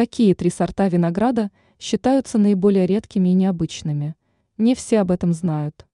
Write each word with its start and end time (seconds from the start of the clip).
Какие 0.00 0.32
три 0.32 0.48
сорта 0.48 0.88
винограда 0.88 1.50
считаются 1.78 2.38
наиболее 2.38 2.86
редкими 2.86 3.28
и 3.28 3.34
необычными? 3.34 4.14
Не 4.56 4.74
все 4.74 5.00
об 5.00 5.10
этом 5.10 5.34
знают. 5.34 5.86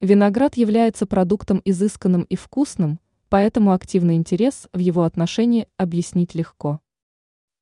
Виноград 0.00 0.56
является 0.56 1.04
продуктом 1.06 1.60
изысканным 1.64 2.22
и 2.22 2.36
вкусным, 2.36 3.00
поэтому 3.28 3.72
активный 3.72 4.14
интерес 4.14 4.68
в 4.72 4.78
его 4.78 5.02
отношении 5.02 5.66
объяснить 5.76 6.36
легко. 6.36 6.80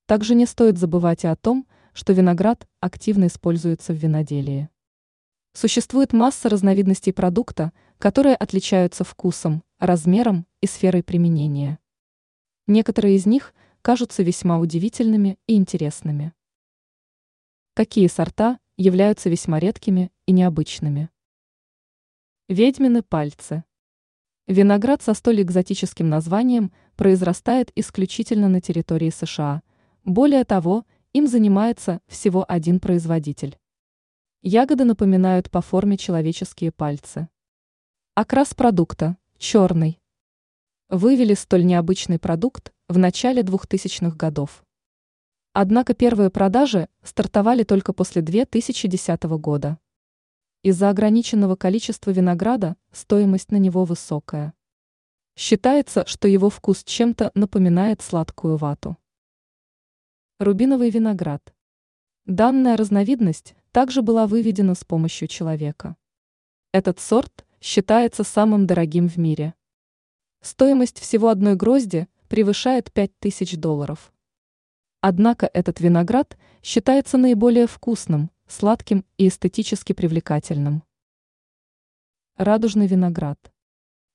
Также 0.04 0.34
не 0.34 0.44
стоит 0.44 0.76
забывать 0.76 1.24
и 1.24 1.28
о 1.28 1.36
том, 1.36 1.66
что 1.94 2.12
виноград 2.12 2.68
активно 2.80 3.28
используется 3.28 3.94
в 3.94 3.96
виноделии. 3.96 4.68
Существует 5.54 6.12
масса 6.12 6.50
разновидностей 6.50 7.14
продукта, 7.14 7.72
которые 7.96 8.34
отличаются 8.34 9.04
вкусом, 9.04 9.62
размером 9.78 10.46
и 10.60 10.66
сферой 10.66 11.02
применения. 11.02 11.78
Некоторые 12.66 13.16
из 13.16 13.24
них 13.24 13.54
кажутся 13.82 14.22
весьма 14.22 14.58
удивительными 14.58 15.38
и 15.46 15.56
интересными. 15.56 16.32
Какие 17.74 18.08
сорта 18.08 18.58
являются 18.76 19.30
весьма 19.30 19.58
редкими 19.58 20.12
и 20.26 20.32
необычными? 20.32 21.10
Ведьмины 22.48 23.02
пальцы. 23.02 23.64
Виноград 24.46 25.02
со 25.02 25.14
столь 25.14 25.42
экзотическим 25.42 26.08
названием 26.08 26.72
произрастает 26.96 27.70
исключительно 27.76 28.48
на 28.48 28.60
территории 28.60 29.10
США. 29.10 29.62
Более 30.04 30.44
того, 30.44 30.84
им 31.12 31.26
занимается 31.26 32.00
всего 32.06 32.44
один 32.48 32.80
производитель. 32.80 33.56
Ягоды 34.42 34.84
напоминают 34.84 35.50
по 35.50 35.60
форме 35.60 35.96
человеческие 35.96 36.72
пальцы. 36.72 37.28
Окрас 38.14 38.54
продукта– 38.54 39.16
черный. 39.38 40.00
Вывели 40.88 41.34
столь 41.34 41.64
необычный 41.64 42.18
продукт 42.18 42.72
в 42.90 42.98
начале 42.98 43.42
2000-х 43.42 44.16
годов. 44.16 44.64
Однако 45.52 45.94
первые 45.94 46.28
продажи 46.28 46.88
стартовали 47.04 47.62
только 47.62 47.92
после 47.92 48.20
2010 48.20 49.22
года. 49.38 49.78
Из-за 50.64 50.90
ограниченного 50.90 51.54
количества 51.54 52.10
винограда 52.10 52.74
стоимость 52.90 53.52
на 53.52 53.58
него 53.58 53.84
высокая. 53.84 54.54
Считается, 55.36 56.04
что 56.04 56.26
его 56.26 56.50
вкус 56.50 56.82
чем-то 56.82 57.30
напоминает 57.34 58.02
сладкую 58.02 58.56
вату. 58.56 58.96
Рубиновый 60.40 60.90
виноград. 60.90 61.54
Данная 62.26 62.76
разновидность 62.76 63.54
также 63.70 64.02
была 64.02 64.26
выведена 64.26 64.74
с 64.74 64.82
помощью 64.84 65.28
человека. 65.28 65.96
Этот 66.72 66.98
сорт 66.98 67.46
считается 67.60 68.24
самым 68.24 68.66
дорогим 68.66 69.08
в 69.08 69.16
мире. 69.16 69.54
Стоимость 70.42 70.98
всего 70.98 71.28
одной 71.28 71.54
грозди 71.54 72.08
превышает 72.30 72.92
5000 72.92 73.56
долларов. 73.56 74.12
Однако 75.00 75.50
этот 75.52 75.80
виноград 75.80 76.38
считается 76.62 77.18
наиболее 77.18 77.66
вкусным, 77.66 78.30
сладким 78.46 79.04
и 79.18 79.26
эстетически 79.26 79.94
привлекательным. 79.94 80.84
Радужный 82.36 82.86
виноград. 82.86 83.52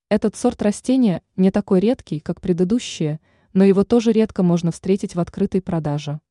Этот 0.09 0.38
сорт 0.38 0.61
растения 0.61 1.23
не 1.36 1.52
такой 1.52 1.81
редкий, 1.81 2.21
как 2.21 2.39
предыдущие, 2.39 3.19
но 3.52 3.66
его 3.66 3.83
тоже 3.83 4.13
редко 4.13 4.43
можно 4.43 4.71
встретить 4.71 5.16
в 5.16 5.19
открытой 5.19 5.61
продаже. 5.61 6.21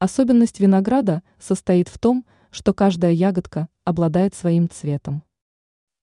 Особенность 0.00 0.58
винограда 0.58 1.22
состоит 1.38 1.88
в 1.88 2.00
том, 2.00 2.26
что 2.50 2.74
каждая 2.74 3.12
ягодка 3.12 3.68
обладает 3.84 4.34
своим 4.34 4.68
цветом. 4.68 5.22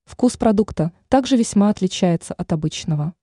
Вкус 0.05 0.37
продукта 0.37 0.93
также 1.09 1.35
весьма 1.35 1.69
отличается 1.69 2.33
от 2.33 2.53
обычного. 2.53 3.13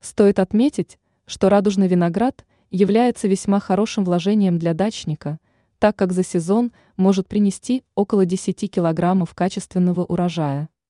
Стоит 0.00 0.38
отметить, 0.38 0.98
что 1.26 1.50
радужный 1.50 1.86
виноград 1.86 2.46
является 2.70 3.28
весьма 3.28 3.60
хорошим 3.60 4.04
вложением 4.04 4.58
для 4.58 4.72
дачника, 4.72 5.38
так 5.78 5.94
как 5.96 6.12
за 6.12 6.24
сезон 6.24 6.72
может 6.96 7.28
принести 7.28 7.84
около 7.94 8.24
10 8.24 8.70
килограммов 8.70 9.34
качественного 9.34 10.04
урожая. 10.04 10.70